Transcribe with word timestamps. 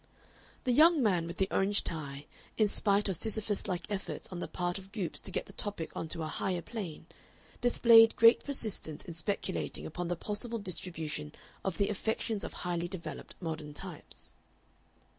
The 0.63 0.71
young 0.71 1.03
man 1.03 1.27
with 1.27 1.37
the 1.37 1.47
orange 1.51 1.83
tie, 1.83 2.25
in 2.57 2.67
spite 2.67 3.07
of 3.07 3.15
Sisyphus 3.15 3.67
like 3.67 3.85
efforts 3.87 4.27
on 4.31 4.39
the 4.39 4.47
part 4.47 4.79
of 4.79 4.91
Goopes 4.91 5.21
to 5.21 5.29
get 5.29 5.45
the 5.45 5.53
topic 5.53 5.91
on 5.95 6.07
to 6.07 6.23
a 6.23 6.27
higher 6.27 6.63
plane, 6.63 7.05
displayed 7.61 8.15
great 8.15 8.43
persistence 8.43 9.03
in 9.05 9.13
speculating 9.13 9.85
upon 9.85 10.07
the 10.07 10.15
possible 10.15 10.57
distribution 10.57 11.33
of 11.63 11.77
the 11.77 11.89
affections 11.89 12.43
of 12.43 12.51
highly 12.53 12.87
developed 12.87 13.35
modern 13.39 13.75
types. 13.75 14.33